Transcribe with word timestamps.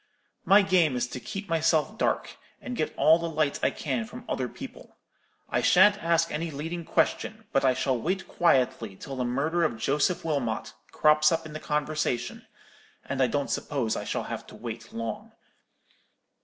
My 0.45 0.63
game 0.63 0.95
is 0.95 1.05
to 1.09 1.19
keep 1.19 1.47
myself 1.47 1.95
dark, 1.95 2.37
and 2.59 2.75
get 2.75 2.91
all 2.97 3.19
the 3.19 3.29
light 3.29 3.59
I 3.61 3.69
can 3.69 4.03
from 4.05 4.25
other 4.27 4.47
people. 4.47 4.97
I 5.47 5.61
shan't 5.61 6.03
ask 6.03 6.31
any 6.31 6.49
leading 6.49 6.83
question, 6.85 7.45
but 7.51 7.63
I 7.63 7.75
shall 7.75 8.01
wait 8.01 8.27
quietly 8.27 8.95
till 8.95 9.15
the 9.15 9.23
murder 9.25 9.63
of 9.63 9.77
Joseph 9.77 10.25
Wilmot 10.25 10.73
crops 10.91 11.31
up 11.31 11.45
in 11.45 11.53
the 11.53 11.59
conversation; 11.59 12.47
and 13.05 13.21
I 13.21 13.27
don't 13.27 13.51
suppose 13.51 13.95
I 13.95 14.03
shall 14.03 14.23
have 14.23 14.47
to 14.47 14.55
wait 14.55 14.91
long. 14.91 15.33